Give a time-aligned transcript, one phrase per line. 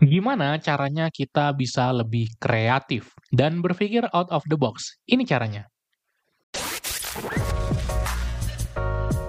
[0.00, 4.96] Gimana caranya kita bisa lebih kreatif dan berpikir out of the box?
[5.04, 5.68] Ini caranya.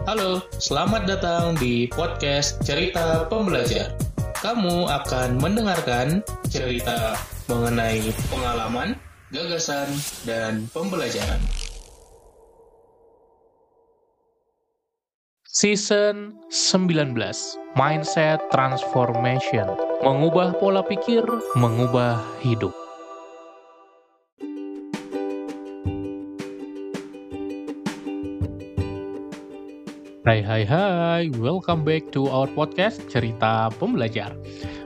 [0.08, 3.92] Halo, selamat datang di podcast Cerita Pembelajar.
[4.40, 7.20] Kamu akan mendengarkan cerita
[7.52, 8.96] mengenai pengalaman,
[9.28, 9.92] gagasan,
[10.24, 11.61] dan pembelajaran.
[15.52, 17.12] Season 19
[17.76, 19.68] Mindset Transformation.
[20.00, 21.28] Mengubah pola pikir,
[21.60, 22.72] mengubah hidup.
[30.24, 34.32] Hai hai hai, welcome back to our podcast Cerita Pembelajar.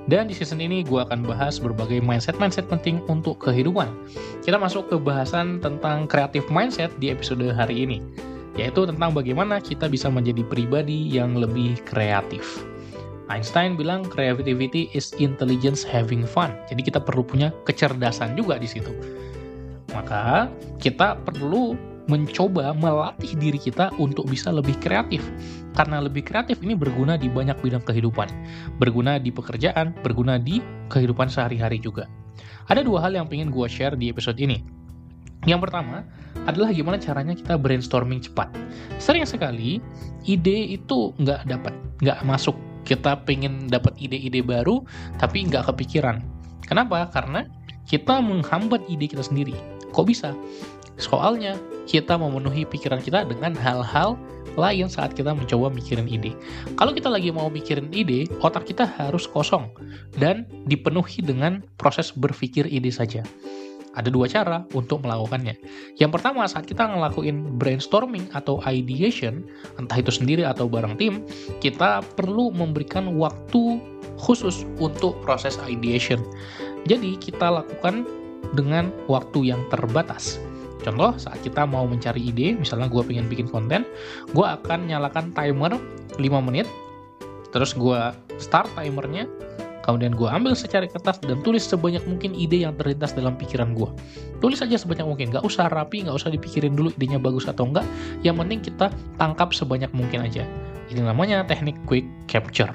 [0.09, 3.93] Dan di season ini gue akan bahas berbagai mindset-mindset penting untuk kehidupan.
[4.41, 8.01] Kita masuk ke bahasan tentang creative mindset di episode hari ini
[8.55, 12.63] yaitu tentang bagaimana kita bisa menjadi pribadi yang lebih kreatif.
[13.25, 16.53] Einstein bilang creativity is intelligence having fun.
[16.69, 18.93] Jadi kita perlu punya kecerdasan juga di situ.
[19.91, 21.73] Maka kita perlu
[22.05, 25.25] mencoba melatih diri kita untuk bisa lebih kreatif.
[25.73, 28.29] Karena lebih kreatif ini berguna di banyak bidang kehidupan.
[28.77, 30.61] Berguna di pekerjaan, berguna di
[30.93, 32.05] kehidupan sehari-hari juga.
[32.69, 34.74] Ada dua hal yang ingin gue share di episode ini.
[35.45, 36.05] Yang pertama,
[36.45, 38.51] adalah gimana caranya kita brainstorming cepat.
[39.01, 39.81] Sering sekali
[40.25, 42.57] ide itu nggak dapat, nggak masuk.
[42.85, 44.85] Kita pengen dapat ide-ide baru,
[45.17, 46.21] tapi nggak kepikiran.
[46.69, 47.09] Kenapa?
[47.09, 47.49] Karena
[47.89, 49.57] kita menghambat ide kita sendiri.
[49.89, 50.37] Kok bisa?
[51.01, 51.57] Soalnya
[51.89, 54.17] kita memenuhi pikiran kita dengan hal-hal
[54.55, 56.37] lain saat kita mencoba mikirin ide.
[56.77, 59.69] Kalau kita lagi mau mikirin ide, otak kita harus kosong
[60.15, 63.25] dan dipenuhi dengan proses berpikir ide saja.
[63.95, 65.55] Ada dua cara untuk melakukannya.
[65.95, 69.47] Yang pertama, saat kita ngelakuin brainstorming atau ideation,
[69.79, 71.23] entah itu sendiri atau bareng tim,
[71.63, 73.79] kita perlu memberikan waktu
[74.19, 76.19] khusus untuk proses ideation.
[76.85, 78.03] Jadi, kita lakukan
[78.53, 80.37] dengan waktu yang terbatas.
[80.85, 83.81] Contoh, saat kita mau mencari ide, misalnya gue pengen bikin konten,
[84.37, 85.81] gue akan nyalakan timer
[86.21, 86.69] 5 menit,
[87.49, 87.97] terus gue
[88.37, 89.25] start timernya,
[89.85, 93.85] Kemudian gue ambil secari kertas dan tulis sebanyak mungkin ide yang terlintas dalam pikiran gue.
[94.41, 97.85] Tulis aja sebanyak mungkin, gak usah rapi, gak usah dipikirin dulu idenya bagus atau enggak.
[98.25, 98.89] Yang penting kita
[99.21, 100.41] tangkap sebanyak mungkin aja.
[100.89, 102.73] Ini namanya teknik quick capture.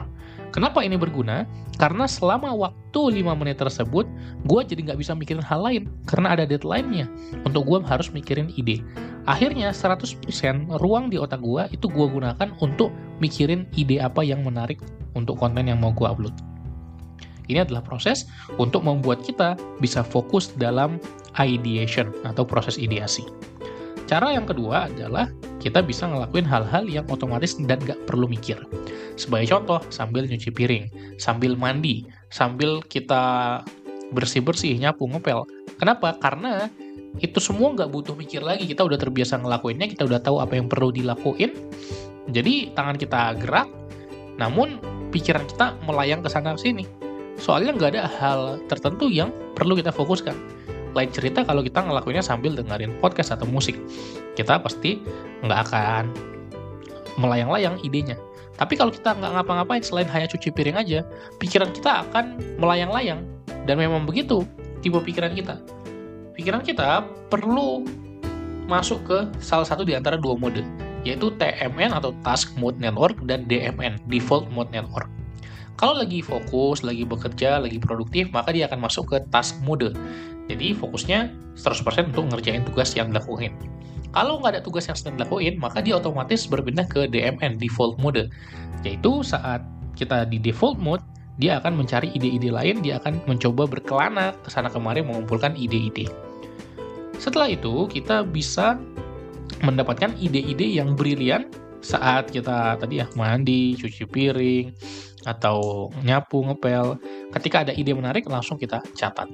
[0.55, 1.47] Kenapa ini berguna?
[1.79, 4.07] Karena selama waktu 5 menit tersebut,
[4.47, 5.87] gue jadi nggak bisa mikirin hal lain.
[6.11, 7.07] Karena ada deadline-nya.
[7.47, 8.83] Untuk gue harus mikirin ide.
[9.31, 10.19] Akhirnya 100%
[10.83, 12.91] ruang di otak gue itu gue gunakan untuk
[13.23, 14.83] mikirin ide apa yang menarik
[15.15, 16.50] untuk konten yang mau gue upload.
[17.51, 18.31] Ini adalah proses
[18.63, 21.03] untuk membuat kita bisa fokus dalam
[21.43, 23.27] ideation atau proses ideasi.
[24.07, 25.31] Cara yang kedua adalah
[25.63, 28.59] kita bisa ngelakuin hal-hal yang otomatis dan gak perlu mikir.
[29.15, 33.61] Sebagai contoh, sambil nyuci piring, sambil mandi, sambil kita
[34.11, 35.47] bersih-bersih, nyapu, ngepel.
[35.79, 36.19] Kenapa?
[36.19, 36.67] Karena
[37.23, 38.67] itu semua nggak butuh mikir lagi.
[38.67, 41.55] Kita udah terbiasa ngelakuinnya, kita udah tahu apa yang perlu dilakuin.
[42.31, 43.71] Jadi tangan kita gerak,
[44.43, 44.83] namun
[45.15, 47.00] pikiran kita melayang ke sana sini
[47.41, 50.37] soalnya nggak ada hal tertentu yang perlu kita fokuskan.
[50.93, 53.75] Lain cerita kalau kita ngelakuinnya sambil dengerin podcast atau musik.
[54.37, 55.01] Kita pasti
[55.43, 56.05] nggak akan
[57.17, 58.21] melayang-layang idenya.
[58.61, 61.01] Tapi kalau kita nggak ngapa-ngapain selain hanya cuci piring aja,
[61.41, 63.25] pikiran kita akan melayang-layang.
[63.65, 64.45] Dan memang begitu
[64.85, 65.57] tipe pikiran kita.
[66.37, 67.85] Pikiran kita perlu
[68.69, 70.63] masuk ke salah satu di antara dua mode,
[71.03, 75.09] yaitu TMN atau Task Mode Network dan DMN, Default Mode Network.
[75.81, 79.97] Kalau lagi fokus, lagi bekerja, lagi produktif, maka dia akan masuk ke task mode.
[80.53, 83.57] Jadi fokusnya 100% untuk ngerjain tugas yang dilakuin.
[84.13, 88.29] Kalau nggak ada tugas yang sedang dilakuin, maka dia otomatis berpindah ke DMN, default mode.
[88.85, 89.65] Yaitu saat
[89.97, 91.01] kita di default mode,
[91.41, 96.13] dia akan mencari ide-ide lain, dia akan mencoba berkelana ke sana kemari mengumpulkan ide-ide.
[97.17, 98.77] Setelah itu, kita bisa
[99.65, 101.49] mendapatkan ide-ide yang brilian
[101.81, 104.77] saat kita tadi ya mandi, cuci piring,
[105.29, 106.97] atau nyapu, ngepel,
[107.37, 109.29] ketika ada ide menarik langsung kita catat.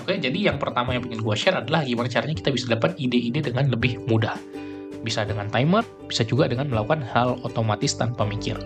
[0.00, 3.42] Oke, jadi yang pertama yang ingin gue share adalah gimana caranya kita bisa dapat ide-ide
[3.42, 4.38] dengan lebih mudah.
[5.00, 8.56] Bisa dengan timer, bisa juga dengan melakukan hal otomatis tanpa mikir.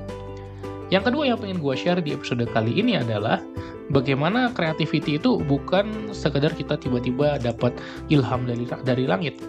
[0.93, 3.41] Yang kedua yang ingin gue share di episode kali ini adalah
[3.89, 7.73] bagaimana creativity itu bukan sekedar kita tiba-tiba dapat
[8.13, 9.41] ilham dari, dari langit,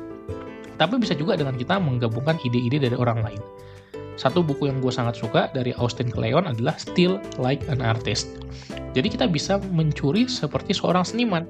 [0.76, 3.42] tapi bisa juga dengan kita menggabungkan ide-ide dari orang lain.
[4.16, 8.40] Satu buku yang gue sangat suka dari Austin Kleon adalah Still Like an Artist.
[8.96, 11.44] Jadi kita bisa mencuri seperti seorang seniman.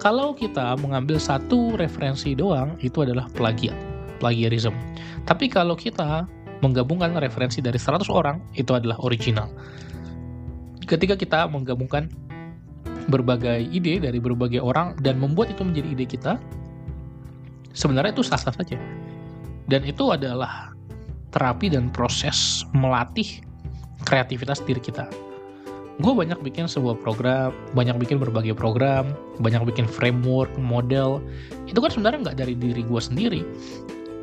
[0.00, 3.76] Kalau kita mengambil satu referensi doang, itu adalah plagiat,
[4.20, 4.72] plagiarism.
[5.28, 6.24] Tapi kalau kita
[6.64, 9.48] menggabungkan referensi dari 100 orang, itu adalah original.
[10.84, 12.08] Ketika kita menggabungkan
[13.08, 16.32] berbagai ide dari berbagai orang dan membuat itu menjadi ide kita,
[17.76, 18.76] sebenarnya itu sah-sah saja.
[19.68, 20.73] Dan itu adalah
[21.34, 23.42] terapi dan proses melatih
[24.06, 25.10] kreativitas diri kita.
[26.02, 31.22] Gue banyak bikin sebuah program, banyak bikin berbagai program, banyak bikin framework, model.
[31.70, 33.42] Itu kan sebenarnya nggak dari diri gue sendiri.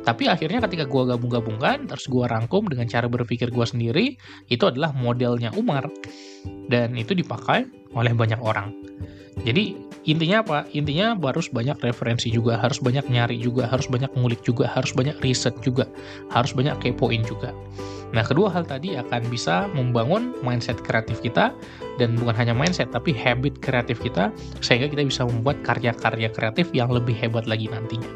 [0.02, 4.18] Tapi akhirnya ketika gue gabung-gabungkan, terus gue rangkum dengan cara berpikir gue sendiri,
[4.50, 5.86] itu adalah modelnya Umar.
[6.68, 8.74] Dan itu dipakai oleh banyak orang.
[9.46, 10.58] Jadi intinya apa?
[10.74, 15.16] Intinya harus banyak referensi juga, harus banyak nyari juga, harus banyak ngulik juga, harus banyak
[15.22, 15.86] riset juga,
[16.30, 17.54] harus banyak kepoin juga.
[18.12, 21.48] Nah, kedua hal tadi akan bisa membangun mindset kreatif kita
[21.96, 24.28] dan bukan hanya mindset tapi habit kreatif kita
[24.60, 28.08] sehingga kita bisa membuat karya-karya kreatif yang lebih hebat lagi nantinya.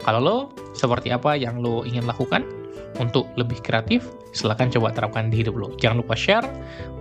[0.00, 0.38] Kalau lo
[0.72, 2.40] seperti apa yang lo ingin lakukan
[2.98, 4.02] untuk lebih kreatif,
[4.34, 5.68] silahkan coba terapkan di hidup lo.
[5.78, 6.46] Jangan lupa share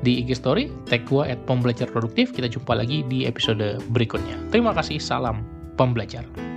[0.06, 2.30] di IG Story, tag gue at pembelajar produktif.
[2.36, 4.38] Kita jumpa lagi di episode berikutnya.
[4.54, 5.42] Terima kasih, salam
[5.80, 6.49] pembelajar.